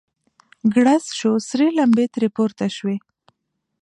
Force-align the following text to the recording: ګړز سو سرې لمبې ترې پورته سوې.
ګړز 0.73 1.03
سو 1.19 1.29
سرې 1.47 1.67
لمبې 1.77 2.05
ترې 2.13 2.29
پورته 2.35 2.65
سوې. 2.77 2.97